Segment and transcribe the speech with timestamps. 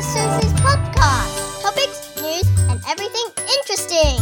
[0.00, 0.04] Mrs.
[0.04, 1.60] Susie's podcast.
[1.60, 4.16] Topics, news, and everything interesting.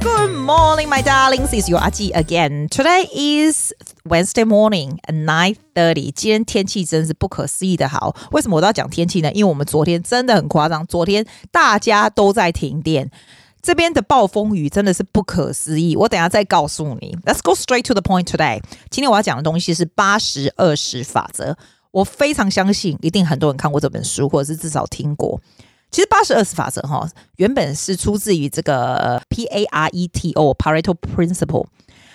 [0.00, 1.52] Good morning, my darlings.
[1.52, 2.68] It's your Aji again.
[2.70, 3.74] Today is
[4.06, 6.10] Wednesday morning at nine thirty.
[6.10, 8.16] 今天天气真是不可思议的好。
[8.32, 9.30] 为什么我都要讲天气呢？
[9.32, 13.10] 因为我们昨天真的很夸张，昨天大家都在停电。
[13.60, 17.14] 这边的暴风雨真的是不可思议，我等下再告诉你。
[17.26, 18.62] Let's go straight to the point today。
[18.90, 21.58] 今天我要讲的东西是八十二十法则。
[21.91, 25.39] 我非常相信，一定很多人看过这本书，或者是至少听过。
[25.91, 27.05] 其实八十二十法则哈，
[27.35, 31.65] 原本是出自于这个 P A R E T O Pareto Principle。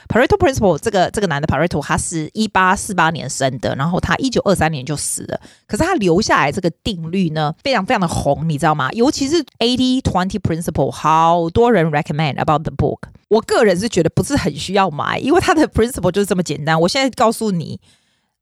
[0.09, 5.39] Pareto Principle 这个这个男的 Pareto，他是一八四八年生的，然后他一九二三年就死了。
[5.67, 8.91] 可是他留下来这个定律呢，非常非常的红，你知道吗？
[8.93, 13.01] 尤其是 Eighty Twenty Principle，好多人 recommend about the book。
[13.29, 16.81] 我个人是觉得不是很需要买，因为他的 principle 就是这么简单。
[16.81, 17.79] 我现在告诉你。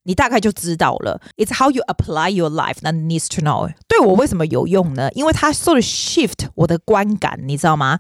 [0.04, 1.22] 你大概就知道了。
[1.38, 3.72] It's how you apply your life that needs to know。
[3.88, 5.10] 对我为什么有用呢？
[5.14, 8.00] 因为它 sort of shift 我的观感，你知道吗？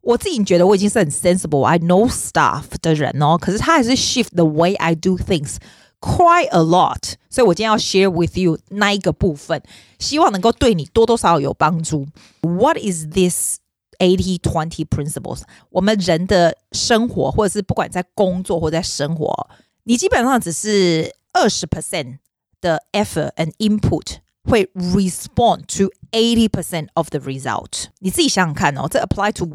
[0.00, 5.56] 我自己觉得我已经是很 sensible，I know stuff 的人哦，可是他还是 shift the way I do things
[6.00, 7.14] quite a lot。
[7.30, 9.62] 所以我今天要 share with you 那一个部分，
[9.98, 12.06] 希望能够对你多多少少有帮助。
[12.42, 13.56] What is this?
[14.00, 19.48] Eighty twenty principles，我们人的生活，或者是不管在工作或在生活，
[19.84, 22.18] 你基本上只是 二十 percent
[22.60, 27.86] 的 effort and input 会 respond to eighty percent of the result。
[27.98, 29.50] 你自己想想看哦，这 apply to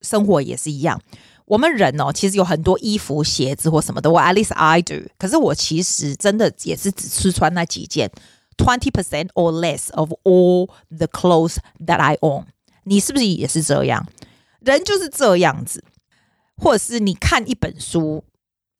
[0.00, 1.00] 生活也是一样。
[1.46, 5.08] 我们人哦，其实有很多衣服、鞋子或什么的，我 at least I do。
[5.18, 8.10] 可是我其实真的也是只吃穿那几件，
[8.56, 12.46] twenty percent or less of all the clothes that I own。
[12.84, 14.06] 你是不是也是这样？
[14.60, 15.84] 人就是这样子，
[16.56, 18.24] 或者是你看一本书。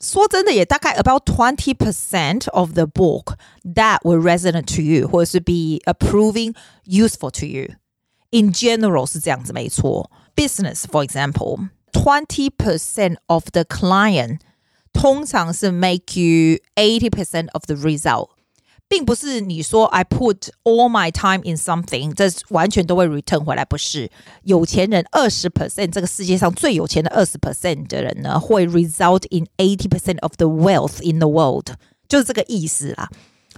[0.00, 7.30] 说真的，也大概 about twenty percent of the book that will resonate to you，或者是 be approving useful
[7.30, 10.10] to you。In general 是这样子，没错。
[10.34, 14.40] Business for example, twenty percent of the client
[14.92, 18.30] 通常是 make you eighty percent of the result。
[18.88, 24.10] 并不是你说 I put all my time in something，这完全都会 return 回来，不是？
[24.42, 31.68] 有钱人二十 percent，这个世界上最有钱的二十 percent 的人呢，会 result in eighty percent of the wealth in the world，
[32.08, 33.08] 就是这个意思啦。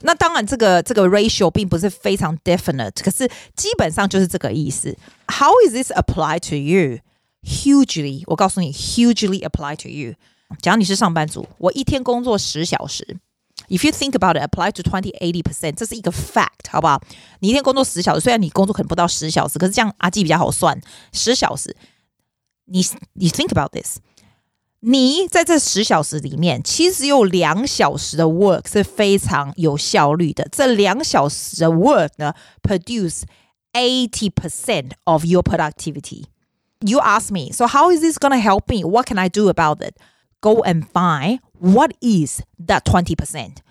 [0.02, 4.96] 那当然，这个这个 ratio 并不是非常 definite，可是基本上就是这个意思。
[5.28, 6.98] How is this apply to you?
[7.42, 10.14] Hugely，我告诉你，hugely apply to you。
[10.60, 13.16] 假如你是上班族，我一天工作十小时。
[13.68, 17.00] If you think about it, apply to twenty eighty percent，这是一个 fact，好不好？
[17.40, 20.78] 你一天工作十小时，虽然你工作可能不到十小时，可是这样阿基比较好算。
[21.12, 21.74] 十小时，
[22.66, 23.98] 你你 think about this，
[24.80, 30.46] 你在这十小时里面，其实有两小时的 work 是非常有效率的。
[30.52, 33.22] 这两小时的 work 呢，produce
[33.72, 36.24] eighty percent of your productivity.
[36.80, 38.84] You ask me, so how is this going to help me?
[38.84, 39.94] What can I do about it?
[40.40, 43.62] Go and find what is that 20%?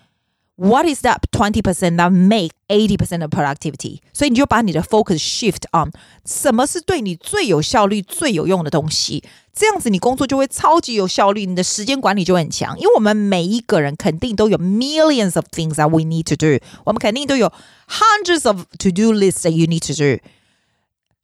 [0.56, 3.98] What is that 20% that make 80% of productivity？
[4.12, 5.90] 所以你就把你的 focus shift on
[6.24, 12.78] 什么是对你最有效率、最有用的东西，这样子你工作就会超级有效率，你的时间管理就很强。
[12.78, 17.52] 因为我们每一个人肯定都有 millions of things that we need to do，我们肯定都有
[17.88, 20.22] hundreds of to do lists that you need to do。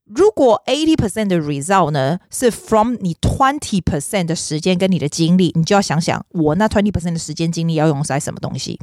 [0.04, 8.78] 如果 eighty percent 的 result 呢是 from 你 twenty percent 的时间跟你的精力，你就要想想我那 twenty percent 的时间精力要用在什么东西。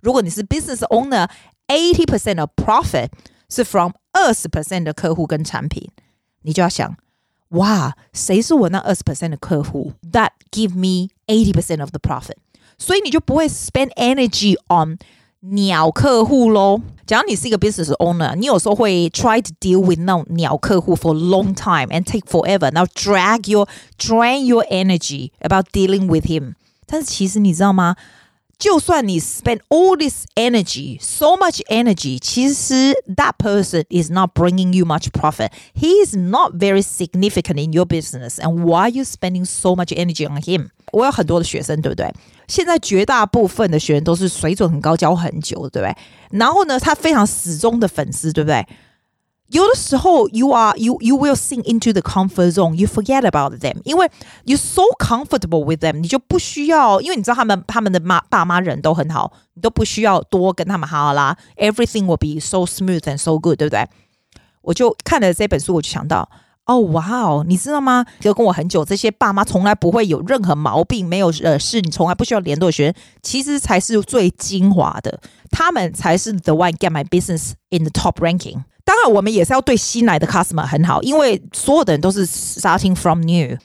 [0.00, 3.08] 如果你是 business owner，eighty percent of profit
[3.48, 5.90] 是 from 二十 percent 的客户跟产品，
[6.42, 6.96] 你就要想，
[7.50, 9.92] 哇，谁是我那二十 percent 的客户？
[10.10, 12.36] That give me eighty percent of the profit，
[12.78, 14.98] 所以你就不会 spend energy on
[15.40, 16.80] 鸟客户喽。
[17.06, 23.50] 假如你是一个 business owner，你有时候会 try to deal with 那种鸟客户 for a long time and take forever，然后 drag
[23.50, 23.68] your
[23.98, 26.54] drain your energy about dealing with him。
[26.86, 27.96] 但是其实你知道吗？
[28.58, 35.10] 就算你 spend all this energy, so much energy，其实 that person is not bringing you much
[35.10, 35.50] profit.
[35.74, 38.38] He is not very significant in your business.
[38.38, 40.68] And why are you spending so much energy on him?
[40.92, 42.14] 我有很多的学生，对不对？
[42.46, 45.96] 现在绝大部分的学员都是水准很高，教很久，对不对？
[46.30, 48.64] 然后呢，他非常死忠的粉丝，对不对？
[49.48, 52.74] 有的时候，you are you you will sink into the comfort zone.
[52.74, 54.10] You forget about them，因为
[54.44, 61.36] you so comfortable with them，你就不需要，因为你知道他们他们的妈爸妈人都很好，你都不需要多跟他们好啦。
[61.56, 63.86] Everything will be so smooth and so good，对不对？
[64.62, 66.28] 我就看了这本书，我就想到
[66.64, 68.06] 哦，哇哦，你知道吗？
[68.18, 75.20] 就跟我很久，这些爸妈从来不会有任何毛病，没有呃是你从来不需要联络的学生，其实才是最精华的，
[75.50, 78.64] 他们才是 the one get my business in the top ranking。
[78.88, 83.56] 当然，我们也是要对新来的 customer 很好，因为所有的人都是 starting from new。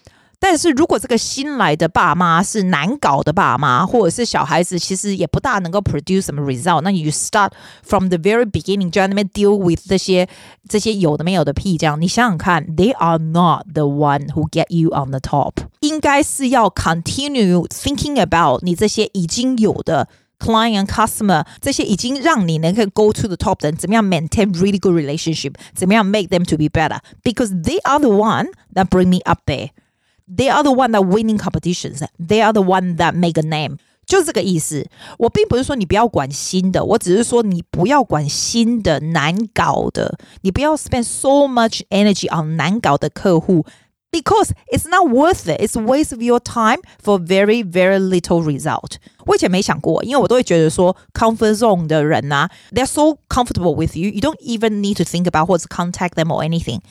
[0.42, 6.80] 但是如果这个新来的爸妈是难搞的爸妈，或者是小孩子，其实也不大能够 produce 什么 result。
[6.80, 7.52] 那 you start
[7.84, 10.30] from the very beginning 就在那边 deal with 这些
[10.70, 15.56] 这些有的没有的屁，这样你想想看，they are not the one who get you on the top。
[15.82, 20.08] 应该是要 continue thinking about 你这些已经有的。
[20.40, 26.58] client customer 这些已经让你能够 go to the top 的人，怎么样 maintain really good relationship，怎么样 make them to
[26.58, 31.06] be better，because they are the one that bring me up there。they are the one that
[31.08, 32.04] winning competitions.
[32.20, 33.78] They are the one that make a name.
[34.06, 34.88] 就是这个意思。
[35.18, 43.66] 我并不是说你不要管新的，我只是说你不要管新的难搞的，你不要 spend so much energy on 难搞的客户。
[44.14, 45.62] Because it's not worth it.
[45.62, 48.94] It's a waste of your time for very, very little result.
[49.28, 55.68] 我以前没想过，因为我都会觉得说，comfort zone 的人啊，they're so comfortable with you, you don't even need to think about 或者
[55.70, 56.82] contact them or anything.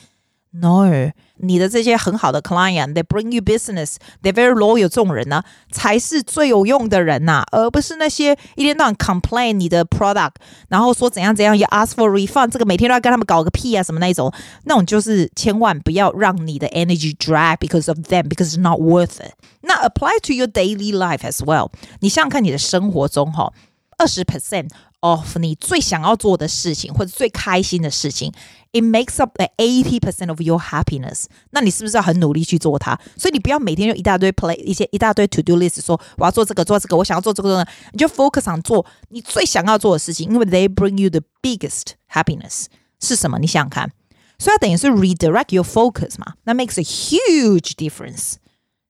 [0.53, 0.89] No，
[1.37, 10.31] 你的这些很好的 client，they bring you business，they very loyal 这种人呢，才是最有用的人呐、啊，而不是那些一天到晚 complain 你的 product，
[10.67, 14.33] 然后说怎样怎样，要 ask for refund，这个每天都要跟他们搞个屁啊什么那一种，
[14.63, 19.33] 那种就是千万不要让你的 energy drag because of them，because it's not worth it。
[19.61, 23.53] 那 apply to your daily life as well，你想想看你的生活中哈，
[23.99, 24.69] 二十 percent
[25.03, 28.33] of 你最想要做的事情或者最开心的事情。
[28.71, 31.25] it makes up the eighty percent of your happiness。
[31.51, 32.99] 那你是不是要很努力去做它？
[33.17, 42.65] 所以你不要每天就一大堆 play 一些一大堆 to do list，说我要做这个做这个，我想要做这个，你就 focus on 做你最想要做的事情，因为 they bring you the biggest happiness
[42.99, 43.39] 是什么？
[43.39, 43.91] 你想想看，
[44.37, 48.33] 所以它等于是 redirect your focus 嘛，那 makes a huge difference，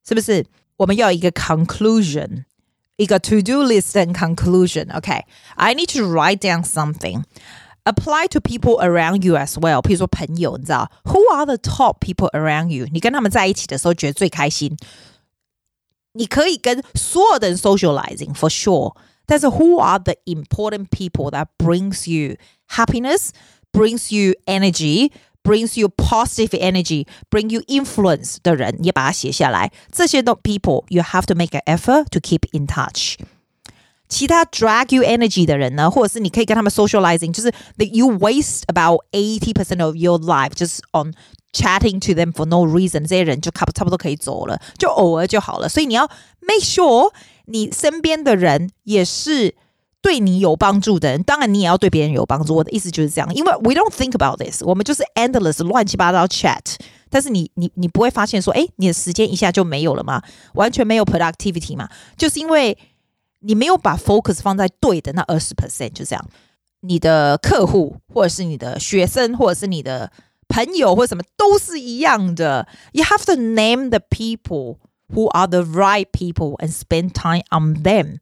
[0.06, 0.46] 是不是？
[0.78, 2.44] 我们要一个 conclusion。
[2.98, 4.88] 一个 to do list and conclusion.
[4.92, 5.24] Okay,
[5.56, 7.24] I need to write down something
[7.86, 9.82] apply to people around you as well。
[9.82, 12.88] 譬如说朋友，你知道，Who are the top people around you？
[12.92, 14.78] 你跟他们在一起的时候觉得最开心。
[16.14, 18.96] 你可以跟所有的人 socializing for sure，
[19.26, 22.36] 但是 Who are the important people that brings you
[22.70, 23.30] happiness,
[23.72, 25.12] brings you energy?
[25.44, 29.72] brings you positive energy, bring you influence 的人，也把它写下来。
[29.92, 33.16] 这些的 people you have to make an effort to keep in touch。
[34.08, 40.80] 其他 drag you energy 的人呢，或者是你可以跟他们 socializing，就是 that you waste about eighty percent of your life just
[40.94, 41.14] on
[41.54, 45.70] chatting to them for no reason，这些人就差不差不多可以走了，就偶尔就好了。
[45.70, 46.10] 所以你要
[46.42, 47.12] make sure
[47.46, 49.54] 你身边的人也是
[50.04, 52.56] 对你有帮助的人，当然你也要对别人有帮助。
[52.56, 56.76] 我的意思就是这样，因为 we don't think about this，我们就是 endless 乱七八糟 chat，
[57.10, 60.22] 但是你你你不会发现说，哎，你的时间一下就没有了吗？
[60.54, 62.78] 完全没有 productivity 嘛，就是因为。
[63.42, 66.26] 你没有把 focus 放在对的那二十 percent，就这样。
[66.82, 70.12] 你的客户，或者是你的学生，或者是你的
[70.50, 72.68] 朋友，或者什么，都是一样的。
[72.92, 74.80] You have to name the people
[75.14, 78.18] who are the right people and spend time on them，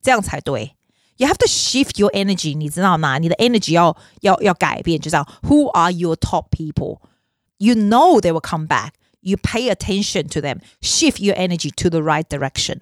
[0.00, 0.75] 这样才对。
[1.18, 3.18] You have to shift your energy，你知道吗？
[3.18, 5.26] 你的 energy 要要要改变，就这样。
[5.42, 7.00] Who are your top people?
[7.58, 8.94] You know they will come back.
[9.20, 10.60] You pay attention to them.
[10.80, 12.80] Shift your energy to the right direction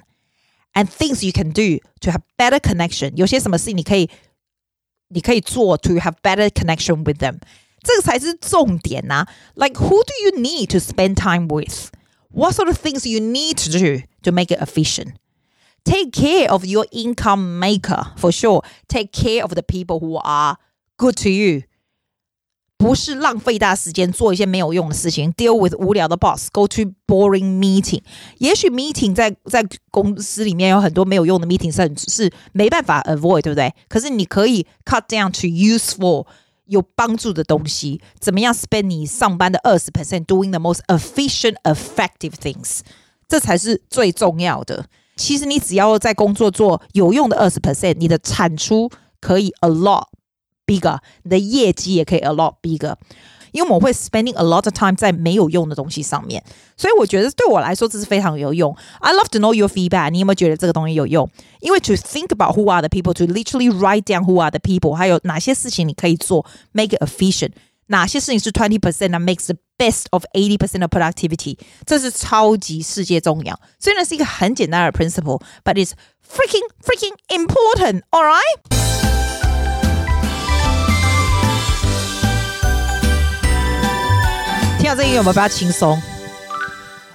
[0.73, 3.13] and things you can do to have better connection.
[3.15, 4.08] 有些什么事你可以
[5.08, 7.41] 你可以做 to have better connection with them.
[7.82, 9.29] 这个才是重点呐、啊。
[9.55, 11.91] Like who do you need to spend time with?
[12.31, 15.17] What sort of things you need to do to make it efficient?
[15.84, 18.63] Take care of your income maker for sure.
[18.89, 20.56] Take care of the people who are
[20.96, 21.63] good to you.
[22.77, 28.03] 不是浪费大时间做一些没有用的事情，deal with 无聊的 boss，go to boring meeting。
[28.39, 33.75] 也许 meeting 在在公司里面有很多没有用的 meeting 是是没办法 avoid，对不对？
[33.89, 36.27] 可是你可以 cut down to useful
[36.65, 38.01] 有帮助的东西。
[38.19, 42.81] 怎么样 spend 你上班的二十 percent doing the most efficient, effective things？
[43.29, 44.87] 这才是最重要的。
[45.17, 52.94] 其实你只要在工作做有用的二十 percent，你的产出可以 a lot。bigger，你的业绩也可以 a lot bigger。
[53.51, 56.41] 因为我们会 spending a lot of time 在没有用的东西上面，
[56.77, 58.72] 所以我觉得对我来说这是非常有用。
[59.01, 60.10] I love to know your feedback。
[60.10, 61.29] 你有没有觉得这个东西有用？
[61.58, 66.96] 因为 to think about who are the people, to literally write down who are the people，还有哪些事情你可以做，make
[66.96, 67.51] it efficient。
[67.89, 71.58] 哪些事情是 twenty percent that makes the best of eighty percent of productivity？
[71.87, 73.58] 这是超级世界重要。
[73.79, 75.93] 虽然是一个很简单的 principle，but it's
[76.27, 78.03] freaking freaking important.
[78.10, 78.60] All right.
[84.79, 86.01] 听 听到这音乐有没有比较轻松？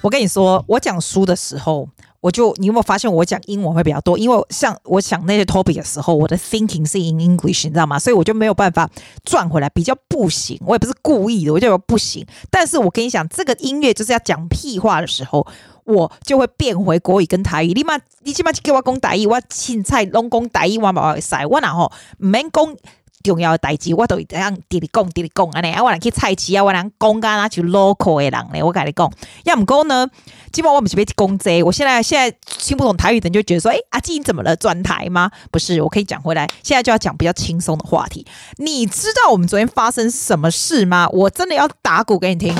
[0.02, 1.90] 我跟你说，我讲书的时候，
[2.21, 4.19] 我就你有没有发现我讲英文会比较多？
[4.19, 7.99] 因为像我讲那些 topic 的时候，我的 thinking 是 in English，你知道吗？
[7.99, 8.89] 所以我就没有办法
[9.25, 10.61] 转回来，比较不行。
[10.67, 12.27] 我也不是故意的，我就不行。
[12.51, 15.47] 但是我跟你讲，这个音乐就是要讲屁话的时候，
[15.85, 17.73] 我就会变回国语跟台语。
[17.73, 21.35] 你妈，你起码给我讲台语，我青菜拢讲台语，我嘛会使。
[21.49, 22.77] 我然后唔免讲。
[23.23, 25.73] 重要的代志，我都会这样直直讲，直直讲安尼。
[25.73, 28.63] 啊，我人去菜市啊，我人讲干那就 local 的人咧。
[28.63, 29.13] 我跟你讲，
[29.45, 30.09] 要唔讲呢？
[30.53, 31.63] 基本我们是被公这。
[31.63, 34.57] 我现在现在听不懂台语的人就觉得说，哎，阿静你怎么了？
[34.57, 35.31] 转台吗？
[35.51, 36.49] 不是，我可以讲回来。
[36.63, 38.27] 现在就要讲比较轻松的话题。
[38.57, 41.09] 你知道我们昨天发生什么事吗？
[41.13, 42.55] 我真的要打鼓给你听。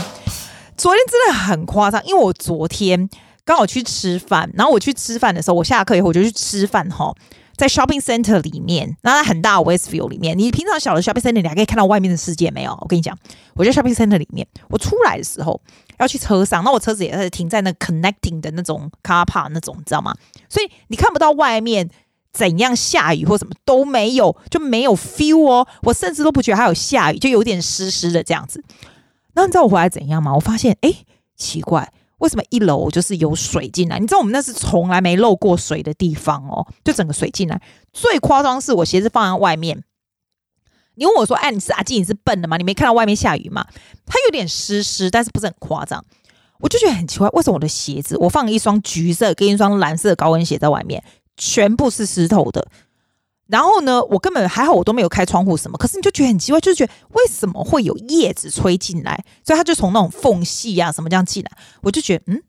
[0.77, 3.09] 昨天真的很夸张，因为我昨天
[3.45, 7.13] 刚好去吃饭，然后我去吃饭的时候，我下课以后我就去吃饭哈。
[7.61, 12.73] 在 shopping center 里面，那它很大的 Westview 里面，你平常小的 shopping center 你还可以看到外面的世界没有？
[12.81, 13.15] 我跟你讲，
[13.53, 15.61] 我在 shopping center 里面，我出来的时候
[15.99, 20.15] 要去车上，那我车子也是停在那 connecting 的那种 car park 那种，你知道吗？
[20.49, 21.87] 所以你看不到外面
[22.33, 25.69] 怎样下雨或什么都没有，就没有 feel 哦。
[25.83, 28.65] 我甚至都不觉得还有下雨，就有点湿湿的这样子。
[29.35, 30.35] 那你知道我回来怎样吗？
[30.35, 30.91] 我发现，哎，
[31.37, 31.93] 奇怪。
[32.21, 33.99] 为什么一楼就是有水进来？
[33.99, 37.61] 你知道我们那是从来没漏过水的地方哦，就整个水进来。
[37.93, 39.83] 最夸张是我鞋子放在外面，
[40.95, 42.57] 你问我说：“哎，你是阿静，你是笨的吗？
[42.57, 43.67] 你没看到外面下雨吗？”
[44.07, 46.05] 它有点湿湿，但是不是很夸张。
[46.61, 51.03] 我就觉得很奇怪，为什么我的鞋子我放一双橘色跟一双蓝色高跟鞋在外面，
[51.37, 52.69] 全部是湿透的。
[53.51, 55.77] 然后呢，我根本还好，我都没有开窗户什么。
[55.77, 59.25] 可是你就觉得很奇怪，就是觉得为什么会有叶子吹进来？
[59.45, 61.51] 所以它就从那种缝隙啊什么这样进来。
[61.81, 62.43] 我就觉得，嗯，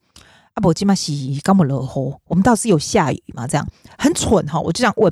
[0.53, 3.47] 阿伯今晚洗刚不热乎，我们倒是有下雨嘛？
[3.47, 3.67] 这样
[3.97, 4.59] 很蠢哈！
[4.59, 5.11] 我就这样问。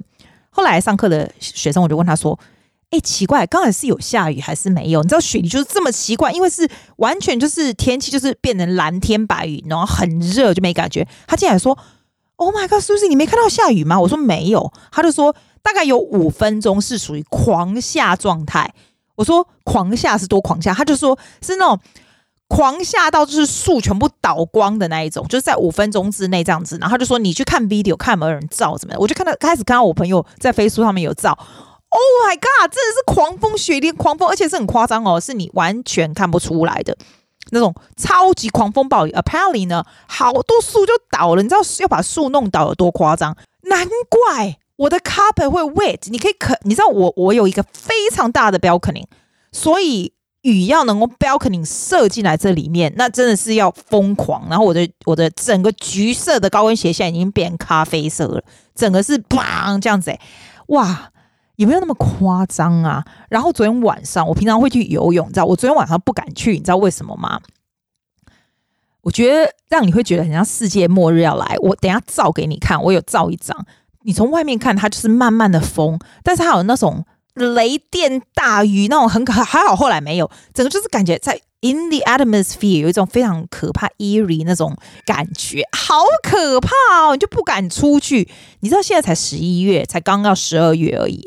[0.52, 2.40] 后来上课的学生，我就问他说
[2.92, 5.02] ：“哎，奇怪，刚才是有下雨还是没有？
[5.02, 11.08] 你知道雪梨就是这么奇怪，因为是完全就是天气就是变成蓝天白云，然后很热就没感觉。
[11.26, 11.76] 他进来说
[12.36, 14.72] ：‘Oh my god，是不是你没看到下雨吗？’我说没有。
[14.92, 15.36] 他就说。
[15.62, 18.74] 大概有五分钟是属于狂下状态。
[19.16, 21.80] 我说狂下是多狂下，他就说是那种
[22.48, 26.78] 狂下到就是树全部倒光的那一种，就是在五分钟之内这样子。
[26.80, 29.02] 然后他就说你去看 video 看有没有人照怎么样？
[29.02, 31.38] 我就看到开始看到我朋友在飞书上面有照。
[31.92, 36.96] Oh my god，真的是狂风雪天狂风，而且是很夸张哦，是你完全看不出来的
[37.50, 39.12] 那种超级狂风暴雨。
[39.12, 43.36] Apparently 呢，好多树就倒了，你知道要把树弄倒有多夸张？
[43.64, 44.60] 难怪。
[44.80, 49.04] 我的 carpet 会 wet，你可以可你知道我我有一个非常大的 balcony，
[49.52, 54.48] 所以雨要能够 balcony 射进来这里面，那真的是要疯狂。
[54.50, 58.42] 然后我的我的整个橘色的高跟鞋现在已经变咖啡色了，
[58.74, 60.20] 整个是砰这样子哎，
[60.68, 61.12] 哇，
[61.58, 63.04] 有没有那么夸张啊？
[63.30, 67.42] 然后昨天晚上我平常会去游泳，你知道我昨天晚上不敢去，你知道为什么吗？
[69.02, 71.58] 我觉得让你会觉得很像世界末日要来。
[71.60, 73.66] 我等下照给你看，我有照一张。
[74.04, 84.76] 你从外面看，它就是慢慢的风，但是它有那种雷电大雨，那种很可还好，后来没有，整个就是感觉在 in the atmosphere 有一种非常可怕 eerie 那种
[85.06, 86.70] 感觉，好可怕
[87.02, 88.30] 哦，你就不敢出去。
[88.62, 91.22] 你知道现在才十一月，才刚到十二月而已，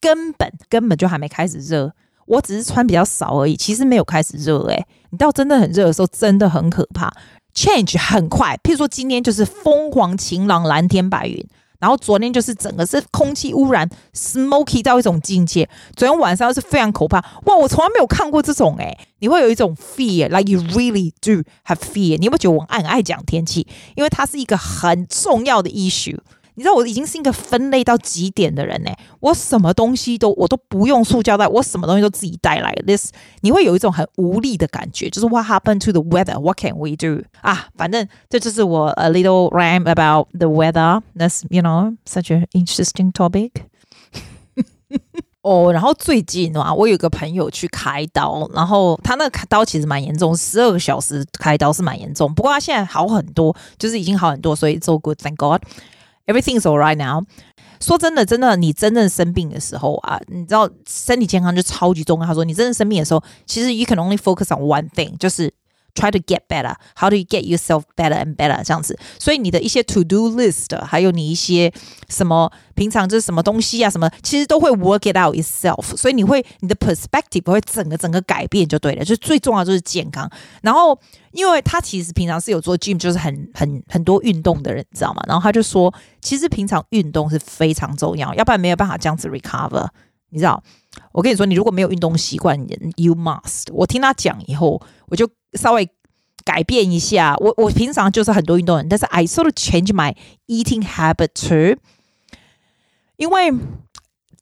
[0.00, 1.92] 根本根本就还没开始热，
[2.26, 7.12] 我只是穿比较少而已，其实没有开始热，诶，你到真的很热的时候，真的很可怕
[7.54, 11.46] ，change 很快，譬如说今天就是疯狂晴朗，蓝天白云。
[11.84, 15.68] 然后昨天就是整个是空气污染，smoky 到一种境界。
[15.94, 17.54] 昨天晚上是非常可怕，哇！
[17.54, 22.16] 我从来没有看过这种诶，你会有一种 fear，like you really do have fear。
[22.16, 23.66] 你有没有觉得我很爱讲天气？
[23.96, 26.16] 因为它是一个很重要的 issue。
[26.54, 32.72] 你知道我已经是一个分类到极点的人呢，我什么东西都我都不用塑胶袋，我什么东西都自己带来。
[32.86, 36.38] This 你会有一种很无力的感觉，就是 What happened to the weather?
[36.40, 37.24] What can we do?
[37.40, 41.02] 啊，反正这就是我 a little rhyme about the weather.
[41.16, 43.50] That's you know such an interesting topic.
[45.42, 55.60] 哦，然后最近啊，我有个朋友去开刀，然后他那个开刀其实蛮严重，十二个小时开刀是蛮严重，不过他现在好很多，就是已经好很多，所以 so good, thank God.
[56.26, 57.24] Everything's all right now。
[57.80, 62.26] 说真的，真的，你真正生病的时候啊，你知道身体健康就超级重要。
[62.26, 65.52] 他说，你真正生病的时候，其实 you can only focus on one thing，就是
[65.94, 66.74] try to get better。
[66.96, 68.62] How do you get yourself better and better？
[68.64, 71.72] 这样子，所以你的一些 to do list，还有你一些
[72.08, 75.96] 什么平常就是什么东西啊，什么其实都会 work it out itself。
[75.96, 79.04] 所以你会你的 perspective 会整个整个改变就对了。
[79.04, 80.28] 就最重要就是健康。
[80.62, 80.98] 然后，
[81.32, 85.22] 因为他其实平常是有做 gym，就是很很很多运动的人，你知道吗？
[85.26, 89.88] 然后他就说，其实平常运动是非常重要，要不然没有办法这样子 recover。
[90.30, 90.60] 你知道，
[91.12, 92.58] 我跟你说，你如果没有运动习惯
[92.96, 93.72] ，you must。
[93.72, 95.28] 我听他讲以后，我就。
[95.54, 95.88] 稍微
[96.44, 97.34] 改变一下。
[97.38, 100.14] 我我平常就是很多运动人，但是 I sort of change my
[100.46, 101.78] eating habit too，
[103.16, 103.52] 因为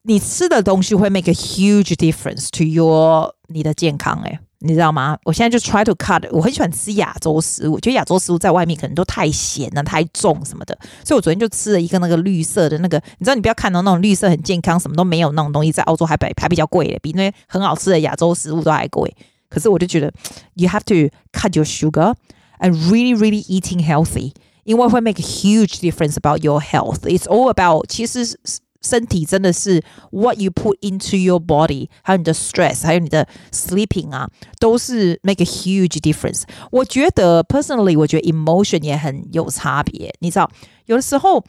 [0.03, 4.39] 你吃的东西会 make a huge difference to your 你的健康、欸。
[4.65, 5.17] 你知道吗？
[5.25, 6.25] 我现在就 try to cut。
[6.31, 12.97] 我很喜欢吃亚洲食物，我觉得亚洲食物在外面可能都太咸了、太重什么的，所以我昨天就吃了一个那个绿色的那个。
[13.17, 19.13] 你知道，你不要看到那种绿色很健康，什么都没有那种东西，在澳洲还比还比较贵的，比那些很好吃的亚洲食物都还贵。
[19.52, 20.12] 可是我就觉得，
[20.54, 22.14] you have to cut your sugar
[22.60, 24.32] and really, really eating healthy，
[24.64, 27.00] 因为会 make a huge difference about your health.
[27.00, 28.38] It's all about 其实。
[28.80, 29.82] 身体真的是
[30.12, 34.30] what you put into your body，还有你的 stress，还有你的 sleeping 啊，
[34.60, 36.44] 都是 make a huge difference。
[36.70, 40.14] 我觉得 personally，我觉得 emotion 也很有差别。
[40.20, 40.48] 你知道，
[40.86, 41.44] 有的时候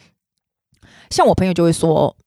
[1.12, 2.18] 像我朋友就会说。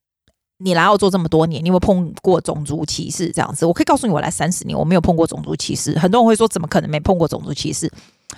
[0.59, 3.31] 你来澳洲这么多年，你有没有碰过种族歧视？
[3.31, 5.97] 这样子，我可以告诉你，我来三十年，我没有碰过种族歧视。
[5.99, 7.91] 很多人会说，怎么可能没碰过种族歧视？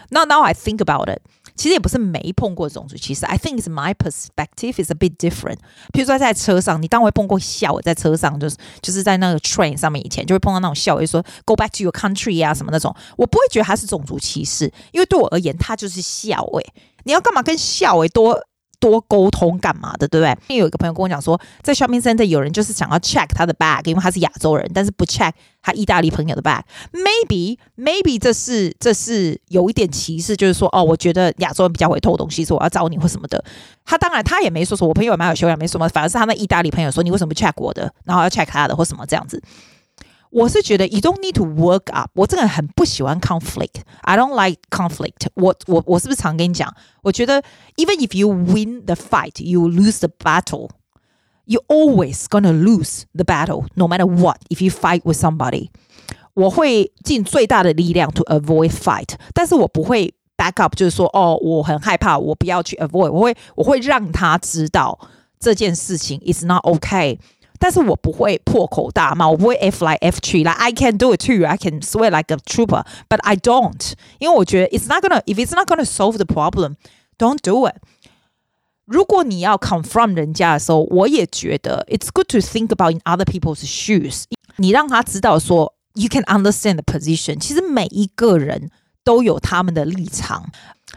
[0.10, 1.20] 那 now I think about it，
[1.56, 3.26] 其实也不是没碰过种族歧视。
[3.26, 5.58] I think it's my perspective is a bit different。
[5.94, 16.44] 比如说在车上，你当会碰过笑，在车上就是就是在那个 train 上面，以前就会碰到那种笑，就说 Go back to your country 啊什么那种，我不会觉得它是种族歧视，因为对我而言，它就是笑。
[16.44, 16.74] 诶，
[17.06, 17.98] 你要干嘛跟笑？
[18.00, 18.38] 诶多。
[18.80, 20.32] 多沟通干嘛的，对不对？
[20.48, 25.32] 因为有一个朋友跟我讲说，在 shopping center 有人就是想要 check 他的 bag，因为他是亚洲人，但是不 check
[25.62, 26.62] 他意大利朋友的 bag。
[26.94, 33.44] Maybe maybe 这是这是有一点歧视，就是说哦，我觉得亚洲人比较会偷东西，说我要找你或什么的。
[33.86, 39.42] 他当然他也没说说我朋友蛮有修养，没什么，反而是他那意大利朋友说你为什么不 check 我的，然后要 check 他的或什么这样子。
[40.31, 42.11] 我是觉得 you don't need to work up。
[42.15, 45.29] 我这个人很不喜欢 conflict。I don't like conflict。
[45.35, 46.75] 我我我是不是常跟你讲？
[47.03, 47.43] 我觉得
[47.77, 50.71] even if you win the fight, you lose the battle.
[51.47, 54.39] You always gonna lose the battle, no matter what.
[54.49, 55.69] If you fight with somebody，
[56.33, 63.13] 我会尽最大的力量 to avoid fight，但是我不会 back up，就是说哦，我很害怕，我不要去 avoid。
[63.13, 64.99] 我会我会让他知道
[65.39, 67.19] 这件事情 is not okay。
[67.59, 72.37] 但是我不会破口大骂，我不会 F 来 F 去，like I can do it too, I can swear like a
[72.37, 76.77] trooper, but I don't，因为我觉得 it's not gonna if it's not gonna solve the problem,
[77.17, 77.77] don't do it。
[78.85, 84.25] 如果你要 confront 人家的时候，我也觉得 it's good to think about in other people's shoes。
[84.57, 87.39] 你让他知道说 you can understand the position。
[87.39, 88.71] 其实每一个人
[89.03, 90.45] 都有他们的立场，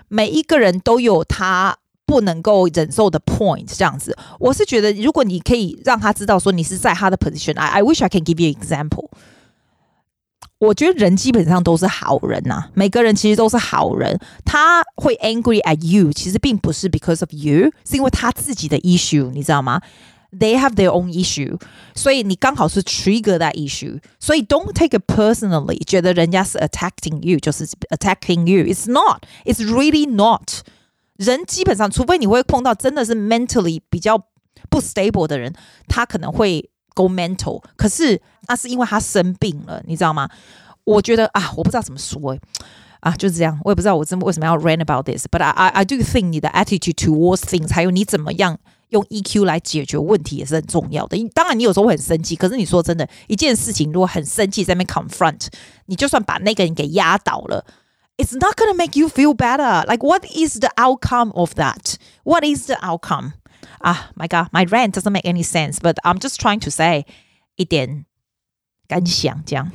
[0.10, 1.78] 每一个人都有他。
[2.12, 9.10] 不能够忍受的 point 这样子，我是觉得，如果你可以让他知道说你是在他的 position，I I wish I can give you example。
[10.60, 14.20] 我觉得人基本上都是好人呐，每个人其实都是好人。
[14.44, 19.82] 他会 angry at you，其实并不是 because of you，是因为他自己的 issue，你知道吗？
[20.32, 21.60] They have their own issue，
[21.94, 30.62] 所以你刚好是 trigger that issue，所以 don't take it personally，觉得人家是 attacking you 就是 attacking you，it's not，it's really not。
[31.17, 34.19] 人基本上，除非你会碰到真的是 mentally 比较
[34.71, 35.53] 不 stable 的人，
[35.89, 37.63] 他可能会 go mental。
[37.77, 40.29] 可是那是因为他生病了，你知道吗？
[40.85, 42.37] 我觉得啊，我不知道怎么说，
[43.01, 43.61] 啊，就是这样。
[43.65, 45.27] 我也不知道我真为什么要 rant about this。
[45.31, 51.17] But I I I do think 你的 attitude towards things，还有你怎么样用 EQ 来解决问题也是很重要的。
[51.35, 55.47] 当然，你有时候会很生气，可是你说真的，一件事情如果很生气在那边 confront，
[55.87, 57.65] 你就算把那个人给压倒了。
[58.23, 59.83] it's not going to make you feel better.
[59.89, 61.99] Like, what is the outcome of that?
[62.23, 63.35] What is the outcome?
[63.83, 67.05] Ah, my God, my rant doesn't make any sense, but I'm just trying to say
[67.57, 68.07] 一点
[68.89, 69.69] 感想这样。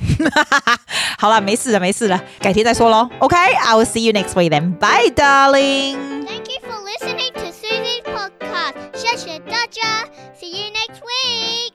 [1.20, 3.10] 好了，没事的，没事的，改天再说喽。
[3.20, 4.78] OK，I、okay, will see you next week then.
[4.80, 6.26] Bye, darling.
[6.26, 8.76] Thank you for listening to Susie's podcast.
[8.96, 10.06] 谢谢大家
[10.40, 11.67] ，See you next week.